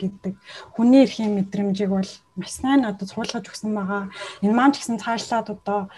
[0.00, 0.34] гэдэг
[0.74, 4.08] хүний эрхийн мэдрэмжийг бол маш сайн одоо суулгаж өгсөн байгаа.
[4.40, 5.92] Энэ маань ч гэсэн цаашлаад одоо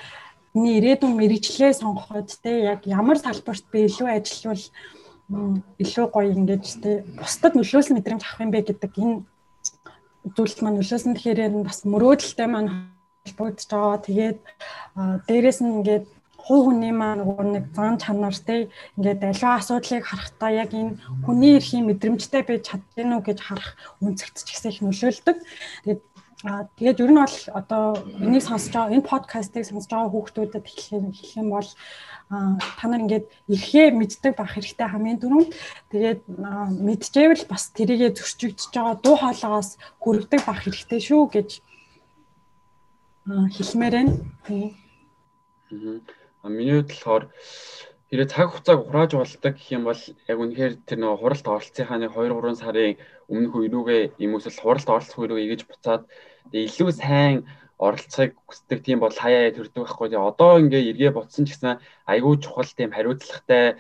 [0.55, 4.65] миний ирээдүйн мэрэгчлээ сонгоход те яг ямар салбарт би илүү ажиллавал
[5.79, 9.17] илүү гоё ингэж те бусдад нөлөөсөн мэдрэмж авах юм бэ гэдэг энэ
[10.37, 12.71] зүйлс маань нөлөөсөн тэгэхээр энэ бас мөрөөдөлтэй маань
[13.25, 13.99] холбогдож байгаа.
[14.07, 14.39] Тэгээд
[15.29, 16.07] дээрэс нь ингээд
[16.49, 21.61] хуу хүний маань нөгөө нэг зан чанар те ингээд аливаа асуудлыг харахтаа яг энэ хүний
[21.61, 25.37] эрхийн мэдрэмжтэй байж чаддгийг уу гэж харах үнцэгт ч гэсэн их нөлөөлдөг.
[25.85, 26.01] Тэгээд
[26.47, 31.35] Аа тэгээд ер нь бол одоо энийг сонсож байгаа энэ подкастыг сонсож байгаа хүүхдүүдэд хэлэх
[31.35, 31.67] юм бол
[32.31, 35.51] та нар ингээд ирэхээ мэддэг байх хэрэгтэй хамгийн түрүүнд.
[35.91, 36.21] Тэгээд
[36.87, 41.51] мэдчихэвэл бас тэрийгэ зөрчигдөж байгаа дуу хоолойгоос хүрэгдэг байх хэрэгтэй шүү гэж
[43.27, 44.15] хэлмээр байна.
[46.47, 47.25] Аа миний хувьд болохоор
[48.09, 50.01] хэрэг цаг хугацааг хурааж болдог гэх юм бол
[50.33, 52.97] яг үнэхээр тэр нөгөө хуралд оролцсныхаа нэг 2 3 сарын
[53.29, 56.03] өмнөх үерүүгээ юм эсвэл хуралд оролцох үерүүгээ ингэж буцаад
[56.49, 57.37] илүү сайн
[57.77, 60.17] оролцохыг хүсдэг тийм бол хаяа төрдөг байхгүй.
[60.17, 61.79] Одоо ингээ эргээ ботсон ч гэсэн
[62.11, 63.79] айгүй чухал тийм хариуцлагатай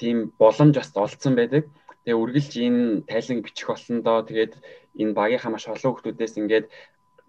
[0.00, 1.68] тийм боломж бас олцсон байдаг.
[2.02, 4.52] Тэгээ үргэлж энэ тайлан бичих болсон доо тэгээд
[4.98, 6.66] энэ багийнхаа маш олон хүмүүсээс ингээд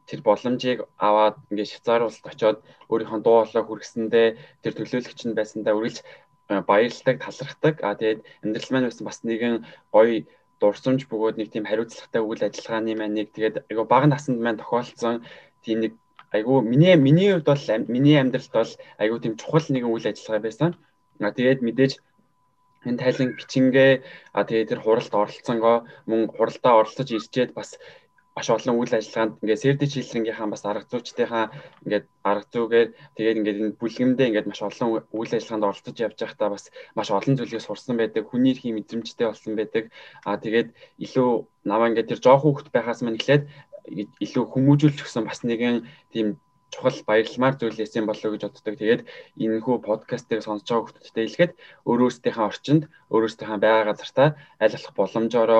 [0.08, 2.58] тэр боломжийг аваад ингээд Швейцар улсад очиод
[2.92, 4.28] өөрийнхөө дуу хоолой хүргэсэндээ
[4.64, 7.76] тэр төлөөлөгч нь байсандаа үргэлж э, баярлдаг, талархдаг.
[7.88, 9.56] А тэгээд амьдрал маань байсан бас нэгэн
[9.96, 10.28] гоё
[10.60, 15.16] дурсамж бөгөөд нэг тийм хариуцлагатай үйл ажиллагааны маань нэг тэгээд айгу бага наснд маань тохиолдсон
[15.64, 15.94] тийм нэг
[16.36, 18.72] айгу миний миний хувьд бол миний амьдралд бол
[19.04, 20.70] айгу тийм чухал нэгэн үйл ажиллагаа байсан.
[21.20, 21.94] А тэгээд мэдээж
[22.88, 23.92] энэ тайлан бичингээ
[24.38, 25.78] а тэгээд тэр хуралд оролцсонгоо
[26.10, 27.70] мөн хуралдаа оролцож ирчээд бас
[28.36, 31.46] маш олон үйл ажиллагаанд ингээд сэрдэ чийлрэнгийнхаа бас арга зүйчдийнхаа
[31.86, 36.50] ингээд арга зүйгээр тэгээд ингээд энэ бүлгэмдээ ингээд маш олон үйл ажиллагаанд оролцож явж байхдаа
[36.50, 36.66] бас
[36.98, 38.26] маш олон зүйлийг сурсан байдаг.
[38.26, 39.94] Хүний эрхийн мэдрэмжтэй болсон байдаг.
[40.26, 40.70] Аа тэгээд
[41.06, 41.30] илүү
[41.70, 43.44] наваа ингээд тэр жоох хүүхэд байхаас мань эхлээд
[44.26, 46.28] илүү хүмүүжүүлж өгсөн бас нэгэн тийм
[46.74, 48.76] чухал баярламар зүйлээс юм болоо гэж боддог.
[48.82, 49.02] Тэгээд
[49.44, 51.52] энэ хүү подкастыг сонсож байгаа хүмүүстээ хэлэхэд
[51.90, 54.30] өөрөөсдийнхээ орчинд өөрөөсдийнхээ байгаа газартаа
[54.64, 55.52] аль болох боломжоор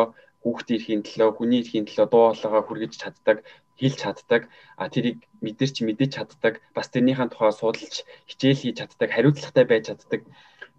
[0.44, 3.38] хүүхдийн эрхийн төлөө, хүний эрхийн төлөө дуу хоолойгоо хүргэж чаддаг,
[3.80, 4.42] хэлж чаддаг,
[4.78, 7.96] а тэрийг мэдэрч мэдэж чаддаг, бас тэрнийхэн тухай судалж
[8.30, 10.22] хичээл хийж чаддаг, хариуцлагатай байж чаддаг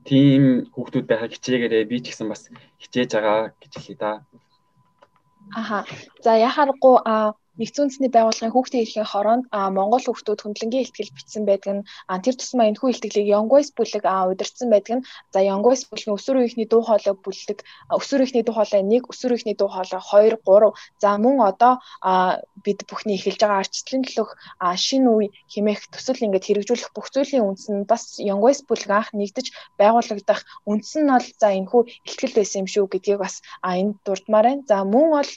[0.04, 4.12] тийм хүүхдүүд байхыг хичээгээрээ би ч гэсэн бас хичээж байгаа гэж хэлье да.
[5.52, 5.88] Аха.
[6.24, 11.72] За яхаарахгүй а Нэгдсэн үндэсний байгууллагын хүүхдийн эрхийн хороонд Монгол хүүхдүүд хөндлөнгийн ихтгэл бичсэн байдаг
[11.78, 11.86] нь
[12.24, 16.42] тэр тусмаа энэхүү ихтгэлийг Young Voice бүлэг удирдсан байдаг нь за Young Voice бүлгийн өсвөр
[16.42, 17.58] үеийнхний дуу хоолой бүлэг
[17.94, 21.72] өсвөр үеийнхний дуу хоолой 1 өсвөр үеийнхний дуу хоолой 2 3 за мөн одоо
[22.64, 24.30] бид бүхний эхэлж байгаа арчслын төлөх
[24.74, 29.10] шинэ үе хэмээх төсөл ингээд хэрэгжүүлэх бүх зүйлийн үндэс нь бас Young Voice бүлэг анх
[29.14, 29.46] нэгдэж
[29.78, 34.66] байгуулагдах үндэс нь бол за энэхүү ихтгэл байсан юм шүү гэдгийг бас энд дурдмаар байна.
[34.66, 35.30] За мөн бол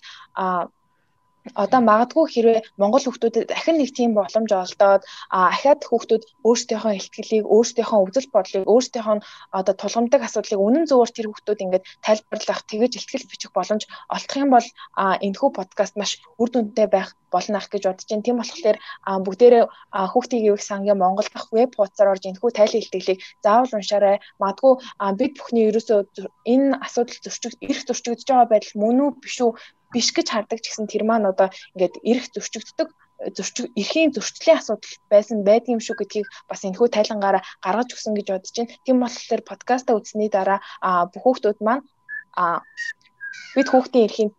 [1.55, 7.99] одоо магадгүй хэрвээ монгол хүүхдүүдэд дахин нэг тийм боломж олдоод ахаад хүүхдүүд өөрсдийнхөө ихтгэлийг өөрсдийнхөө
[8.05, 9.17] үзэл бодлыг өөрсдийнхөө
[9.59, 13.83] одоо тулгамдаг асуудлыг үнэн зөвөөр тэр хүүхдүүд ингээд тайлбарлах тэгэж ихтгэл бичих боломж
[14.15, 14.67] олдох юм бол
[15.25, 18.23] энэхүү подкаст маш үр дүнтэй байх болно ах гэж бодож байна.
[18.23, 18.77] Тийм болохоор
[19.25, 19.63] бүгдээрээ
[20.11, 24.17] хүүхдийн ивэх сангийн Монгол дахь веб хуудасаар орж энэхүү тайлан илтгэлийг заавал уншаарай.
[24.39, 24.73] Магадгүй
[25.19, 25.99] бид бүхний ерөөсөө
[26.47, 29.51] энэ асуудал зөрчиг эрх зөрчигдөж байгаа байдал мөн үү биш үү
[29.93, 32.89] биш гэж хардаг ч гэсэн тэр маань одоо ингээд эрх зөрчигддөг
[33.35, 38.27] зөрчиг эрхийн зөрчлийн асуудал байсан байдаг юм шүү гэдгийг бас энэхүү тайлангаараа гаргаж өгсөн гэж
[38.29, 38.73] бодож байна.
[38.85, 40.59] Тийм болохоор подкаста үзсний дараа
[41.11, 41.83] бүх хүүхдүүд маань
[43.55, 44.31] бид хүүхдийн эрхийн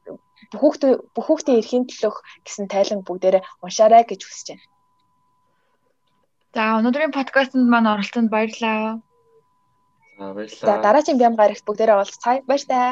[0.55, 4.65] хүүхдээ бүх хүүхдийн эрхийн төлөх гэсэн тайлан бүгдээрээ уншаарай гэж хүсэж байна.
[6.55, 9.03] За өнөөдрийн подкастт маань оролцсонд баярлалаа.
[10.19, 10.69] За баярлалаа.
[10.71, 12.47] За дараагийн бям гарагт бүгдээрээ уулзцаая.
[12.49, 12.91] Баяр таа.